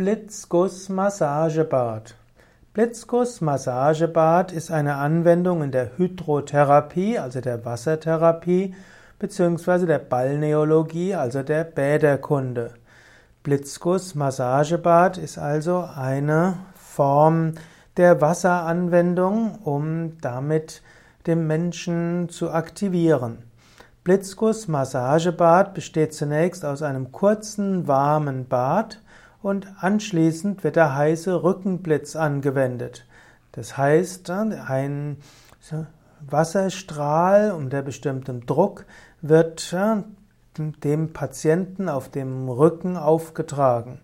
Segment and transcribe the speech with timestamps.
[0.00, 2.14] Blitzguss-Massagebad.
[2.72, 8.74] Blitzguss-Massagebad ist eine Anwendung in der Hydrotherapie, also der Wassertherapie,
[9.18, 12.72] beziehungsweise der Balneologie, also der Bäderkunde.
[13.42, 17.52] Blitzguss-Massagebad ist also eine Form
[17.98, 20.80] der Wasseranwendung, um damit
[21.26, 23.42] den Menschen zu aktivieren.
[24.04, 28.98] Blitzguss-Massagebad besteht zunächst aus einem kurzen, warmen Bad,
[29.42, 33.06] und anschließend wird der heiße Rückenblitz angewendet.
[33.52, 35.16] Das heißt, ein
[36.20, 38.84] Wasserstrahl unter bestimmtem Druck
[39.22, 39.74] wird
[40.56, 44.00] dem Patienten auf dem Rücken aufgetragen.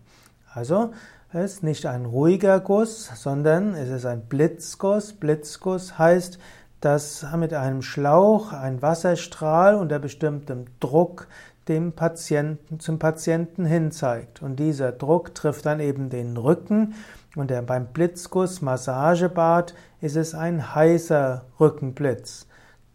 [0.53, 0.93] Also
[1.33, 5.13] es ist nicht ein ruhiger Guss, sondern es ist ein Blitzguss.
[5.13, 6.39] Blitzguss heißt,
[6.81, 11.27] dass mit einem Schlauch ein Wasserstrahl unter bestimmtem Druck
[11.69, 14.43] dem Patienten, zum Patienten hinzeigt.
[14.43, 16.95] Und dieser Druck trifft dann eben den Rücken.
[17.35, 22.47] Und der, beim Blitzguss Massagebad ist es ein heißer Rückenblitz.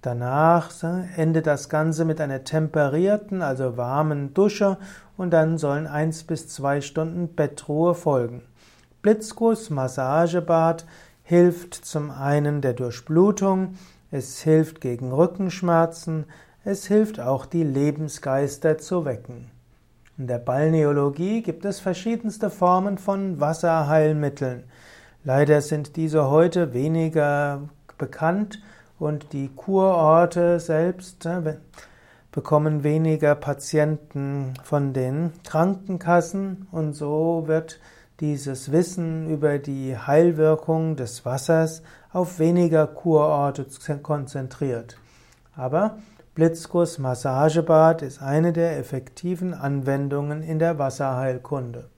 [0.02, 0.72] Danach
[1.16, 4.78] endet das Ganze mit einer temperierten, also warmen Dusche
[5.16, 8.41] und dann sollen eins bis zwei Stunden Bettruhe folgen.
[9.03, 10.85] Blitzguss Massagebad
[11.22, 13.75] hilft zum einen der Durchblutung,
[14.09, 16.25] es hilft gegen Rückenschmerzen,
[16.63, 19.49] es hilft auch, die Lebensgeister zu wecken.
[20.17, 24.63] In der Balneologie gibt es verschiedenste Formen von Wasserheilmitteln.
[25.23, 27.61] Leider sind diese heute weniger
[27.97, 28.61] bekannt
[28.99, 31.57] und die Kurorte selbst äh,
[32.31, 37.79] bekommen weniger Patienten von den Krankenkassen und so wird
[38.19, 41.81] dieses Wissen über die Heilwirkung des Wassers
[42.13, 43.65] auf weniger Kurorte
[44.03, 44.97] konzentriert.
[45.55, 45.97] Aber
[46.33, 51.89] Blitzguss Massagebad ist eine der effektiven Anwendungen in der Wasserheilkunde.